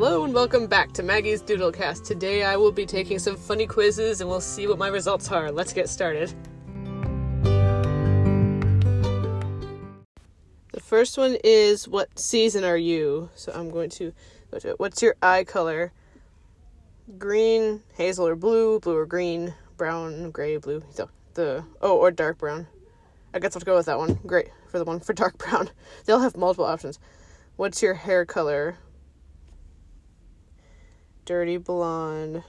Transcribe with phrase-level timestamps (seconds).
[0.00, 2.04] Hello and welcome back to Maggie's Doodlecast.
[2.04, 5.50] Today I will be taking some funny quizzes and we'll see what my results are.
[5.50, 6.32] Let's get started.
[10.72, 13.30] The first one is what season are you?
[13.34, 14.12] So I'm going to
[14.52, 14.78] go to it.
[14.78, 15.90] What's your eye color?
[17.18, 20.80] Green, hazel or blue, blue or green, brown, gray, blue.
[20.90, 22.68] So the oh or dark brown.
[23.34, 24.20] I guess I'll go with that one.
[24.24, 25.70] Great for the one for dark brown.
[26.04, 27.00] They'll have multiple options.
[27.56, 28.76] What's your hair color?
[31.28, 32.42] Dirty blonde,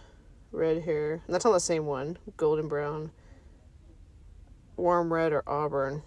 [0.54, 1.22] red hair.
[1.28, 2.18] That's on the same one.
[2.38, 3.12] Golden brown,
[4.78, 6.02] warm red, or auburn.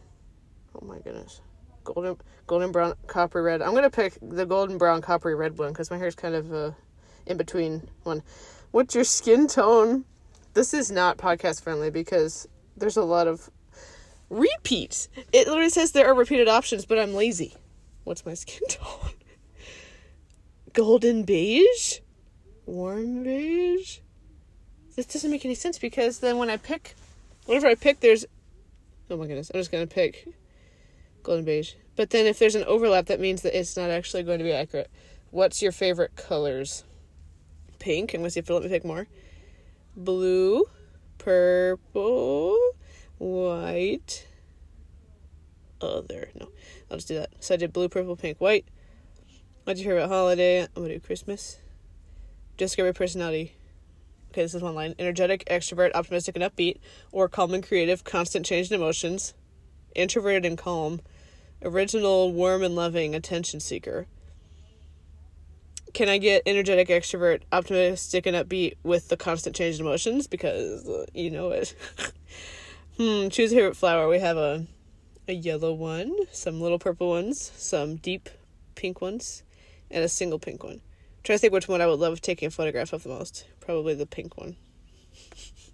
[0.75, 1.43] Oh my goodness.
[1.85, 3.61] Golden, golden brown, copper red.
[3.61, 6.71] I'm gonna pick the golden brown, coppery red one because my hair's kind of uh,
[7.27, 8.23] in between one.
[8.71, 10.07] What's your skin tone?
[10.55, 12.48] This is not podcast friendly because
[12.79, 13.51] there's a lot of
[14.31, 15.11] repeats.
[15.31, 17.55] It literally says there are repeated options, but I'm lazy.
[18.05, 19.12] What's my skin tone?
[20.73, 21.98] Golden beige?
[22.67, 23.99] Warm beige?
[24.95, 26.95] This doesn't make any sense because then when I pick,
[27.47, 28.25] whatever I pick, there's.
[29.11, 30.29] Oh my goodness, I'm just gonna pick
[31.23, 31.75] golden beige.
[31.97, 34.53] But then if there's an overlap, that means that it's not actually going to be
[34.53, 34.91] accurate.
[35.31, 36.85] What's your favorite colors?
[37.79, 38.15] Pink.
[38.15, 39.07] I'm gonna see if it'll let me pick more.
[39.97, 40.65] Blue,
[41.19, 42.59] purple,
[43.19, 44.27] white,
[45.81, 46.31] other.
[46.39, 46.49] No,
[46.91, 47.31] I'll just do that.
[47.41, 48.65] So I did blue, purple, pink, white.
[49.65, 50.63] What's your favorite holiday?
[50.63, 51.59] I'm gonna do Christmas.
[52.63, 53.55] Describe your personality.
[54.31, 54.95] Okay, this is one line.
[54.97, 56.79] Energetic, extrovert, optimistic, and upbeat,
[57.11, 59.35] or calm and creative, constant change in emotions.
[59.97, 61.01] Introverted and calm.
[61.61, 64.07] Original, warm and loving, attention seeker.
[65.93, 70.29] Can I get energetic, extrovert, optimistic, and upbeat with the constant change in emotions?
[70.29, 71.75] Because uh, you know it.
[72.97, 74.09] hmm, choose a favorite flower.
[74.09, 74.67] We have a
[75.27, 78.29] a yellow one, some little purple ones, some deep
[78.77, 79.43] pink ones,
[79.91, 80.81] and a single pink one.
[81.25, 83.47] Trying to think which one I would love taking a photograph of the most.
[83.61, 84.56] Probably the pink one.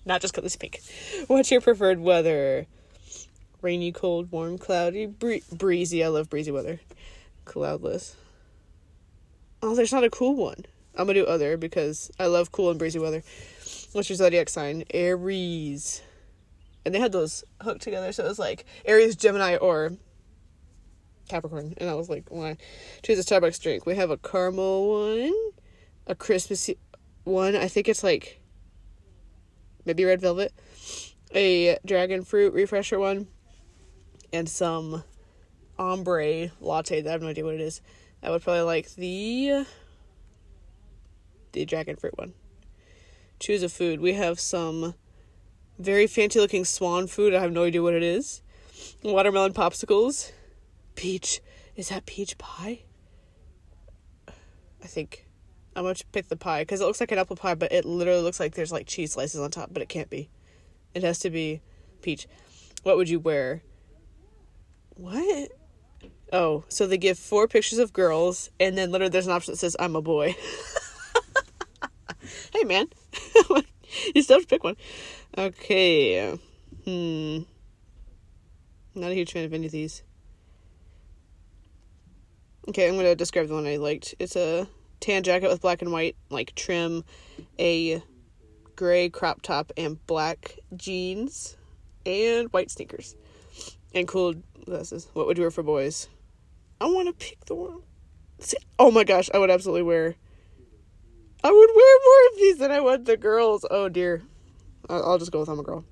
[0.04, 0.80] Not just because it's pink.
[1.26, 2.66] What's your preferred weather?
[3.62, 6.04] Rainy, cold, warm, cloudy, bree- breezy.
[6.04, 6.80] I love breezy weather.
[7.44, 8.14] Cloudless.
[9.62, 10.64] Oh, there's not a cool one.
[10.94, 13.22] I'm gonna do other because I love cool and breezy weather.
[13.92, 14.84] What's your zodiac sign?
[14.90, 16.02] Aries
[16.88, 19.92] and they had those hooked together, so it was like Aries, Gemini, or
[21.28, 21.74] Capricorn.
[21.78, 22.56] And I was like, why?
[23.02, 23.86] Choose a Starbucks drink.
[23.86, 25.34] We have a caramel one,
[26.06, 26.70] a Christmas
[27.24, 27.54] one.
[27.54, 28.40] I think it's like
[29.84, 30.52] maybe red velvet,
[31.34, 33.28] a dragon fruit refresher one,
[34.32, 35.04] and some
[35.78, 37.00] ombre latte.
[37.00, 37.80] That I have no idea what it is.
[38.22, 39.64] I would probably like the
[41.52, 42.34] the dragon fruit one.
[43.40, 44.00] Choose a food.
[44.00, 44.94] We have some
[45.78, 47.34] very fancy looking swan food.
[47.34, 48.42] I have no idea what it is.
[49.02, 50.32] Watermelon popsicles.
[50.98, 51.40] Peach.
[51.76, 52.80] Is that peach pie?
[54.26, 55.28] I think
[55.76, 57.84] I'm going to pick the pie because it looks like an apple pie, but it
[57.84, 60.28] literally looks like there's like cheese slices on top, but it can't be.
[60.94, 61.60] It has to be
[62.02, 62.26] peach.
[62.82, 63.62] What would you wear?
[64.96, 65.52] What?
[66.32, 69.58] Oh, so they give four pictures of girls, and then literally there's an option that
[69.58, 70.34] says, I'm a boy.
[72.52, 72.88] hey, man.
[74.16, 74.76] you still have to pick one.
[75.36, 76.36] Okay.
[76.84, 77.38] Hmm.
[78.96, 80.02] Not a huge fan of any of these.
[82.68, 84.14] Okay, I'm gonna describe the one I liked.
[84.18, 84.68] It's a
[85.00, 87.02] tan jacket with black and white like trim,
[87.58, 88.02] a
[88.76, 91.56] gray crop top and black jeans,
[92.04, 93.16] and white sneakers,
[93.94, 94.34] and cool
[94.66, 95.08] glasses.
[95.14, 96.10] What would you wear for boys?
[96.78, 97.80] I want to pick the one.
[98.40, 100.14] See, oh my gosh, I would absolutely wear.
[101.42, 103.64] I would wear more of these than I would the girls.
[103.70, 104.22] Oh dear.
[104.90, 105.86] I'll just go with I'm a girl.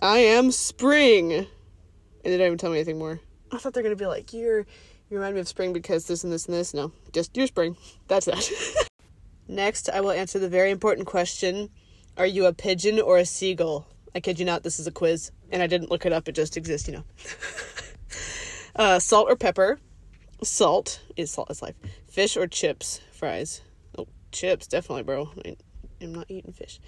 [0.00, 1.32] I am spring.
[1.32, 1.46] And
[2.22, 3.18] they don't even tell me anything more.
[3.50, 4.66] I thought they're gonna be like, you're
[5.10, 6.74] you remind me of spring because this and this and this.
[6.74, 7.76] No, just you're spring.
[8.08, 8.88] That's that.
[9.48, 11.70] Next, I will answer the very important question:
[12.16, 13.86] Are you a pigeon or a seagull?
[14.14, 14.62] I kid you not.
[14.62, 16.28] This is a quiz, and I didn't look it up.
[16.28, 17.04] It just exists, you know.
[18.76, 19.78] uh, salt or pepper?
[20.42, 21.74] Salt is salt is life.
[22.08, 23.00] Fish or chips?
[23.12, 23.62] Fries.
[23.96, 25.30] Oh, chips, definitely, bro.
[25.44, 25.56] I,
[26.00, 26.80] I'm not eating fish.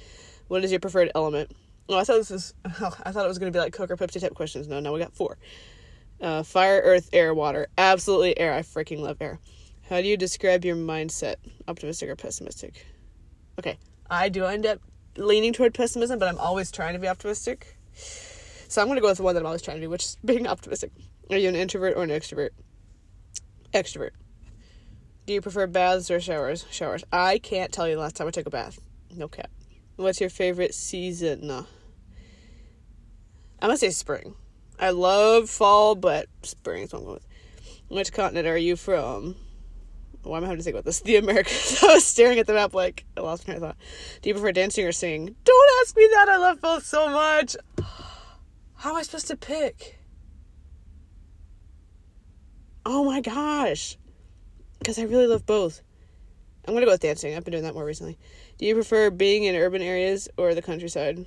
[0.49, 1.53] What is your preferred element?
[1.89, 2.55] Oh, I thought this was.
[2.81, 4.69] Oh, I thought it was going to be like Coke or Pepsi type questions.
[4.69, 5.39] No, no, we got four.
[6.21, 7.69] Uh, fire, earth, air, water.
[7.79, 8.53] Absolutely air.
[8.53, 9.39] I freaking love air.
[9.89, 11.37] How do you describe your mindset?
[11.67, 12.87] Optimistic or pessimistic?
[13.59, 13.79] Okay,
[14.09, 14.81] I do end up
[15.17, 17.77] leaning toward pessimism, but I'm always trying to be optimistic.
[17.95, 20.05] So I'm going to go with the one that I'm always trying to be, which
[20.05, 20.93] is being optimistic.
[21.31, 22.51] Are you an introvert or an extrovert?
[23.73, 24.11] Extrovert.
[25.27, 26.67] Do you prefer baths or showers?
[26.71, 27.05] Showers.
[27.13, 28.81] I can't tell you the last time I took a bath.
[29.15, 29.51] No cap.
[29.97, 31.51] What's your favorite season?
[31.51, 31.67] I'm
[33.61, 34.35] gonna say spring.
[34.81, 37.27] I love fall, but spring is what I'm going with.
[37.89, 39.37] Which continent are you from?
[40.23, 41.01] Why am I having to think about this?
[41.05, 41.83] The Americas.
[41.85, 43.77] I was staring at the map like I lost my thought.
[44.23, 45.37] Do you prefer dancing or singing?
[45.45, 46.29] Don't ask me that.
[46.31, 47.57] I love both so much.
[48.77, 49.99] How am I supposed to pick?
[52.87, 53.99] Oh my gosh.
[54.79, 55.83] Because I really love both.
[56.67, 57.35] I'm gonna go with dancing.
[57.37, 58.19] I've been doing that more recently.
[58.57, 61.27] Do you prefer being in urban areas or the countryside?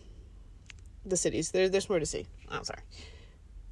[1.05, 1.51] The cities.
[1.51, 2.25] There, there's more to see.
[2.49, 2.81] Oh, I'm oh, sorry.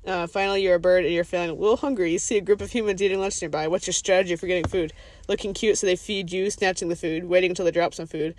[0.05, 2.11] Uh, finally, you're a bird and you're feeling a little hungry.
[2.11, 3.67] You see a group of humans eating lunch nearby.
[3.67, 4.93] What's your strategy for getting food?
[5.27, 8.35] Looking cute so they feed you, snatching the food, waiting until they drop some food,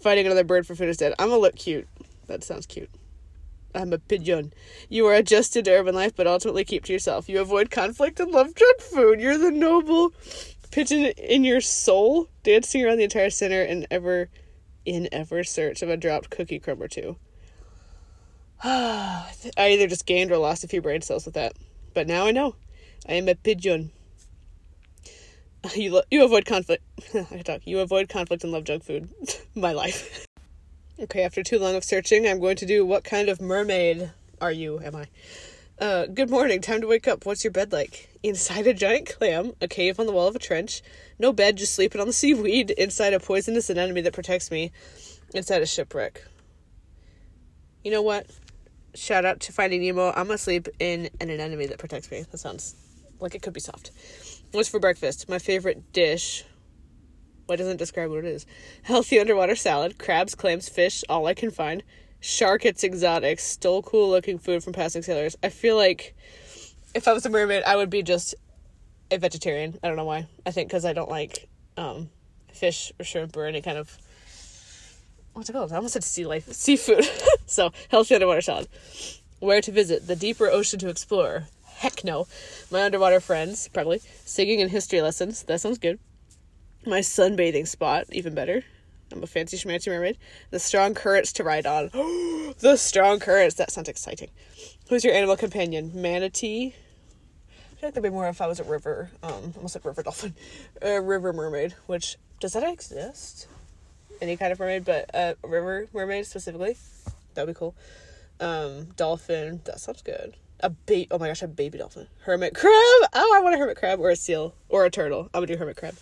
[0.00, 1.14] fighting another bird for food instead.
[1.18, 1.86] I'm gonna look cute.
[2.26, 2.90] That sounds cute.
[3.74, 4.52] I'm a pigeon.
[4.88, 7.28] You are adjusted to urban life, but ultimately keep to yourself.
[7.28, 9.20] You avoid conflict and love junk food.
[9.20, 10.12] You're the noble
[10.70, 14.30] pigeon in your soul, dancing around the entire center and ever
[14.84, 17.16] in ever search of a dropped cookie crumb or two.
[18.64, 21.52] I either just gained or lost a few brain cells with that.
[21.94, 22.56] But now I know.
[23.08, 23.92] I am a pigeon.
[25.74, 26.84] You lo- you avoid conflict.
[27.14, 27.62] I talk.
[27.66, 29.08] You avoid conflict and love junk food.
[29.56, 30.24] My life.
[31.00, 34.52] okay, after too long of searching, I'm going to do what kind of mermaid are
[34.52, 34.80] you?
[34.80, 35.06] Am I?
[35.78, 36.60] Uh, good morning.
[36.60, 37.26] Time to wake up.
[37.26, 38.08] What's your bed like?
[38.22, 40.80] Inside a giant clam, a cave on the wall of a trench.
[41.18, 42.70] No bed, just sleeping on the seaweed.
[42.70, 44.70] Inside a poisonous anemone that protects me.
[45.34, 46.24] Inside a shipwreck.
[47.84, 48.26] You know what?
[48.98, 50.12] Shout out to Finding Nemo.
[50.16, 52.24] I'm asleep in an anemone that protects me.
[52.28, 52.74] That sounds
[53.20, 53.92] like it could be soft.
[54.50, 55.28] What's for breakfast?
[55.28, 56.44] My favorite dish.
[57.46, 58.44] Why doesn't describe what it is?
[58.82, 61.84] Healthy underwater salad, crabs, clams, fish, all I can find.
[62.18, 63.38] Shark, it's exotic.
[63.38, 65.36] Stole cool looking food from passing sailors.
[65.44, 66.16] I feel like
[66.92, 68.34] if I was a mermaid, I would be just
[69.12, 69.78] a vegetarian.
[69.80, 70.26] I don't know why.
[70.44, 72.10] I think because I don't like um,
[72.52, 73.96] fish or shrimp or any kind of
[75.38, 75.72] what's it called?
[75.72, 77.08] I almost said sea life, seafood.
[77.46, 78.68] so healthy underwater salad.
[79.38, 80.06] Where to visit?
[80.06, 81.44] The deeper ocean to explore.
[81.64, 82.26] Heck no.
[82.72, 84.00] My underwater friends, probably.
[84.24, 85.44] Singing and history lessons.
[85.44, 86.00] That sounds good.
[86.84, 88.64] My sunbathing spot, even better.
[89.12, 90.18] I'm a fancy schmancy mermaid.
[90.50, 91.90] The strong currents to ride on.
[92.58, 93.54] the strong currents.
[93.54, 94.30] That sounds exciting.
[94.88, 95.92] Who's your animal companion?
[95.94, 96.74] Manatee.
[96.74, 99.10] I feel like that'd be more if I was a river.
[99.22, 100.34] Um, almost like river dolphin,
[100.82, 101.76] a river mermaid.
[101.86, 103.46] Which does that exist?
[104.20, 106.76] Any kind of mermaid, but a river mermaid specifically.
[107.34, 107.74] That'd be cool.
[108.40, 109.60] Um, dolphin.
[109.64, 110.34] That sounds good.
[110.60, 112.08] A ba- Oh my gosh, a baby dolphin.
[112.22, 112.72] Hermit crab.
[112.72, 115.30] Oh, I want a hermit crab or a seal or a turtle.
[115.32, 115.94] I'm gonna do hermit crab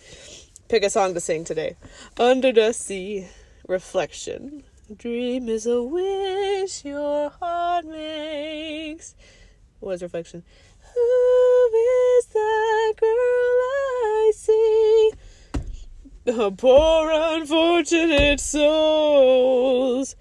[0.67, 1.77] pick a song to sing today.
[2.17, 3.27] Under the sea,
[3.67, 4.63] reflection.
[4.95, 9.15] Dream is a wish your heart makes.
[9.79, 10.43] What is reflection?
[10.93, 11.69] Who
[12.19, 12.46] is that
[16.37, 20.15] Poor unfortunate souls.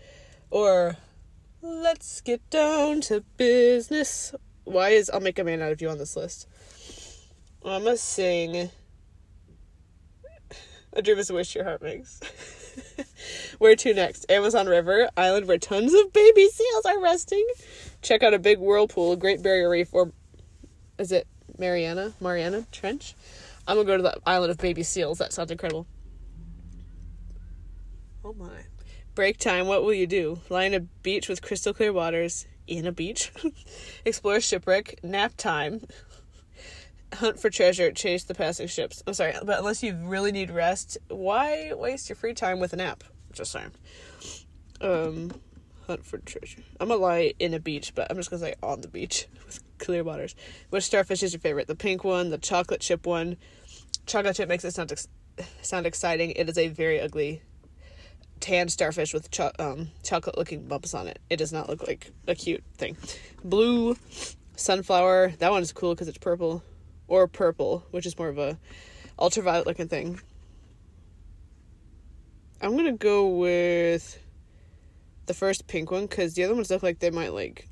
[0.51, 0.97] Or
[1.61, 4.35] let's get down to business.
[4.65, 6.49] Why is I'll make a man out of you on this list?
[7.63, 8.71] I'm gonna sing.
[10.95, 12.21] A dream is a wish your heart makes.
[13.59, 14.25] where to next?
[14.31, 17.47] Amazon River, island where tons of baby seals are resting.
[18.01, 20.13] Check out a big whirlpool, Great Barrier Reef, or
[20.99, 21.27] is it
[21.59, 22.15] Mariana?
[22.23, 23.15] Mariana Trench?
[23.69, 25.19] I'm gonna go to the island of baby seals.
[25.19, 25.87] That sounds incredible.
[28.27, 28.65] Oh my.
[29.15, 30.41] Break time, what will you do?
[30.49, 32.45] Lie on a beach with crystal clear waters.
[32.67, 33.31] In a beach.
[34.05, 34.99] Explore shipwreck.
[35.05, 35.81] Nap time
[37.15, 39.01] hunt for treasure, chase the passing ships.
[39.07, 42.77] I'm sorry, but unless you really need rest, why waste your free time with a
[42.77, 43.05] nap?
[43.33, 43.71] Just saying.
[44.81, 45.31] Um,
[45.87, 46.63] hunt for treasure.
[46.81, 49.63] I'm gonna lie in a beach, but I'm just gonna say on the beach with
[49.79, 50.35] clear waters.
[50.71, 51.69] Which starfish is your favorite?
[51.69, 53.37] The pink one, the chocolate chip one.
[54.05, 55.07] Chocolate chip makes it sound ex-
[55.63, 56.31] sound exciting.
[56.33, 57.43] It is a very ugly
[58.41, 61.19] tan starfish with cho- um, chocolate looking bumps on it.
[61.31, 62.97] It does not look like a cute thing.
[63.45, 63.97] Blue
[64.57, 65.35] sunflower.
[65.39, 66.63] That one is cool because it's purple
[67.09, 68.59] or purple, which is more of a
[69.19, 70.21] ultraviolet looking thing.
[72.61, 74.19] I'm gonna go with
[75.27, 77.69] the first pink one because the other ones look like they might like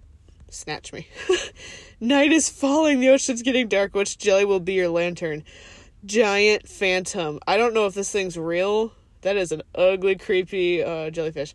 [0.51, 1.09] snatch me.
[2.01, 3.95] Night is falling, the ocean's getting dark.
[3.95, 5.43] Which jelly will be your lantern?
[6.05, 7.41] Giant phantom.
[7.47, 8.93] I don't know if this thing's real.
[9.25, 11.55] That is an ugly, creepy uh, jellyfish.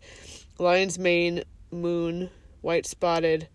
[0.58, 2.28] Lion's mane, moon,
[2.62, 3.46] white spotted,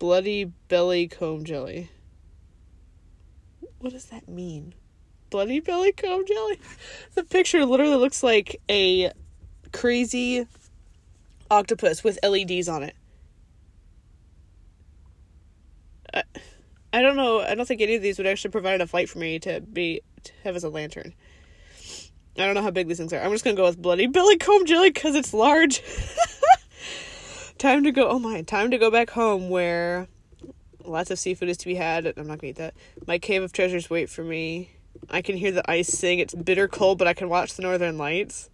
[0.00, 1.88] bloody belly comb jelly.
[3.78, 4.74] What does that mean?
[5.30, 6.58] Bloody belly comb jelly?
[7.14, 9.12] The picture literally looks like a
[9.72, 10.48] crazy
[11.48, 12.96] octopus with LEDs on it.
[16.92, 17.40] I, don't know.
[17.40, 20.00] I don't think any of these would actually provide enough light for me to be
[20.24, 21.14] to have as a lantern.
[22.38, 23.20] I don't know how big these things are.
[23.20, 25.82] I'm just gonna go with bloody belly comb jelly because it's large.
[27.58, 28.08] time to go.
[28.08, 28.42] Oh my!
[28.42, 30.08] Time to go back home where
[30.84, 32.06] lots of seafood is to be had.
[32.06, 32.74] I'm not gonna eat that.
[33.06, 34.70] My cave of treasures wait for me.
[35.08, 36.18] I can hear the ice sing.
[36.18, 38.50] It's bitter cold, but I can watch the northern lights.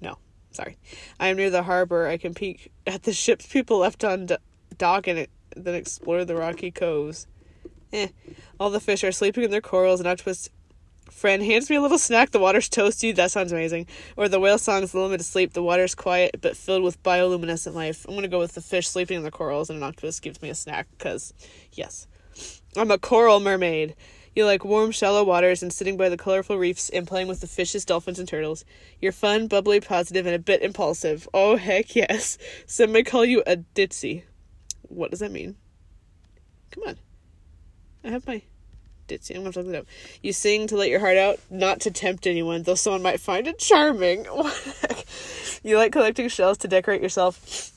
[0.00, 0.16] No,
[0.50, 0.78] sorry.
[1.20, 2.06] I am near the harbor.
[2.06, 4.36] I can peek at the ships people left on do-
[4.78, 5.26] dock and
[5.56, 7.26] then explore the rocky coves.
[7.92, 8.08] Eh.
[8.58, 10.48] All the fish are sleeping in their corals, and octopus
[11.12, 12.30] friend hands me a little snack.
[12.30, 13.14] The water's toasty.
[13.14, 13.86] That sounds amazing.
[14.16, 15.52] Or the whale song's lull me to sleep.
[15.52, 18.04] The water's quiet but filled with bioluminescent life.
[18.08, 20.50] I'm gonna go with the fish sleeping in the corals, and an octopus gives me
[20.50, 21.32] a snack because,
[21.72, 22.06] yes,
[22.76, 23.94] I'm a coral mermaid.
[24.34, 27.46] You like warm, shallow waters and sitting by the colorful reefs and playing with the
[27.46, 28.64] fishes, dolphins, and turtles.
[28.98, 31.28] You're fun, bubbly, positive, and a bit impulsive.
[31.34, 32.38] Oh, heck yes.
[32.66, 34.22] Some may call you a ditzy.
[34.82, 35.56] What does that mean?
[36.70, 36.98] Come on.
[38.04, 38.42] I have my
[39.12, 39.34] ditzy.
[39.36, 39.86] I'm going to look it up.
[40.22, 43.46] You sing to let your heart out, not to tempt anyone, though someone might find
[43.46, 44.24] it charming.
[45.62, 47.72] you like collecting shells to decorate yourself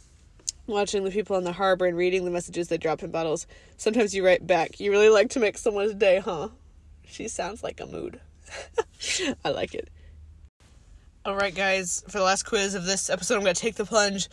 [0.67, 3.47] watching the people on the harbor and reading the messages they drop in bottles.
[3.77, 4.79] Sometimes you write back.
[4.79, 6.49] You really like to make someone's day, huh?
[7.05, 8.19] She sounds like a mood.
[9.45, 9.89] I like it.
[11.25, 13.85] All right, guys, for the last quiz of this episode, I'm going to take the
[13.85, 14.29] plunge.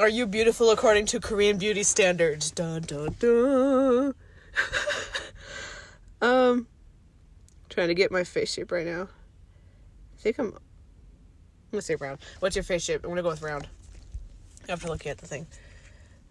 [0.00, 2.50] Are you beautiful according to Korean beauty standards?
[2.50, 4.14] Dun dun dun.
[6.22, 6.66] um,
[7.68, 9.02] trying to get my face shape right now.
[9.02, 10.56] I think I'm.
[11.70, 12.20] Gonna say round.
[12.40, 13.02] What's your face shape?
[13.04, 13.68] I'm gonna go with round.
[14.68, 15.46] After looking at the thing.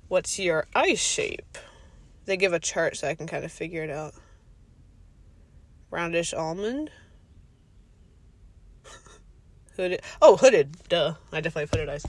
[0.08, 1.58] What's your eye shape?
[2.26, 4.14] They give a chart so I can kind of figure it out.
[5.92, 6.92] Roundish almond.
[9.76, 10.02] hooded.
[10.22, 10.78] Oh, hooded.
[10.90, 11.16] Duh.
[11.32, 12.06] I definitely hooded eyes.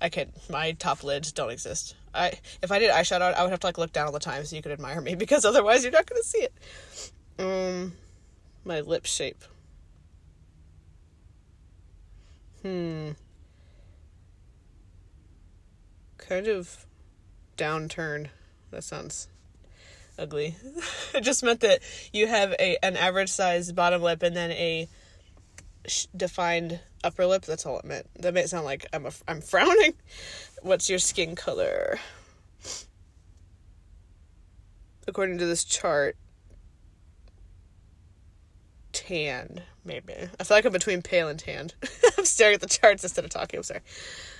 [0.00, 0.30] I can't.
[0.50, 1.94] My top lids don't exist.
[2.14, 4.44] I if I did eyeshadow, I would have to like look down all the time
[4.44, 6.54] so you could admire me because otherwise you're not gonna see it.
[7.38, 7.94] Um,
[8.64, 9.42] my lip shape.
[12.62, 13.10] Hmm.
[16.18, 16.86] Kind of
[17.56, 18.28] downturn.
[18.70, 19.28] That sounds
[20.18, 20.56] ugly.
[21.14, 21.80] it just meant that
[22.12, 24.88] you have a an average size bottom lip and then a
[25.86, 27.42] sh- defined upper lip.
[27.42, 28.06] That's all it meant.
[28.20, 29.94] That made it sound like I'm a, I'm frowning.
[30.62, 31.98] What's your skin color?
[35.06, 36.16] According to this chart,
[38.92, 40.14] tan maybe.
[40.38, 41.74] I feel like I'm between pale and tanned.
[42.18, 43.58] I'm staring at the charts instead of talking.
[43.58, 43.80] I'm sorry.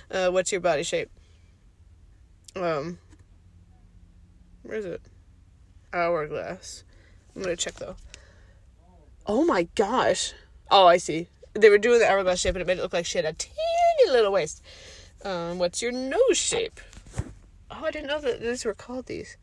[0.09, 1.09] Uh, what's your body shape?
[2.55, 2.99] Um,
[4.63, 5.01] where is it?
[5.93, 6.83] Hourglass.
[7.35, 7.95] I'm gonna check though.
[9.25, 10.33] Oh my gosh.
[10.69, 11.27] Oh, I see.
[11.53, 13.33] They were doing the hourglass shape and it made it look like she had a
[13.33, 13.55] teeny
[14.07, 14.63] little waist.
[15.23, 16.79] Um, what's your nose shape?
[17.69, 19.37] Oh, I didn't know that these were called these.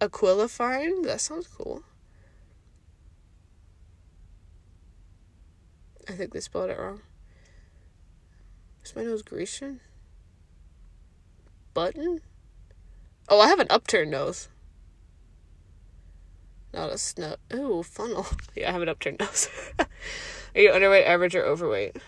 [0.00, 1.04] Aquilifine?
[1.04, 1.82] That sounds cool.
[6.08, 7.00] I think they spelled it wrong.
[8.84, 9.80] Is my nose Grecian?
[11.74, 12.20] Button?
[13.28, 14.48] Oh, I have an upturned nose.
[16.72, 17.38] Not a snub.
[17.52, 18.26] Ooh, funnel.
[18.54, 19.48] Yeah, I have an upturned nose.
[20.56, 21.98] Are you underweight, average, or overweight?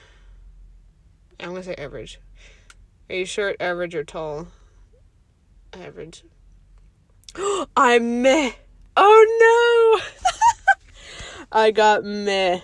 [1.39, 2.19] I'm gonna say average.
[3.11, 4.49] Are you short, average, or tall?
[5.75, 6.25] Average.
[7.77, 8.53] I'm meh.
[8.97, 11.47] Oh no!
[11.53, 12.61] I got meh.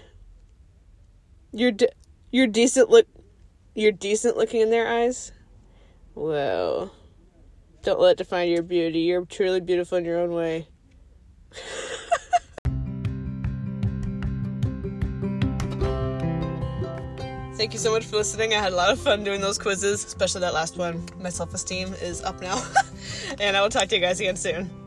[1.53, 1.93] You're de-
[2.31, 3.07] you're decent look.
[3.75, 5.33] You're decent looking in their eyes.
[6.15, 6.95] Well,
[7.83, 9.01] don't let it define your beauty.
[9.01, 10.67] You're truly beautiful in your own way.
[17.65, 18.53] Thank you so much for listening.
[18.53, 21.03] I had a lot of fun doing those quizzes, especially that last one.
[21.19, 22.63] My self esteem is up now.
[23.41, 24.84] and I will talk to you guys again soon.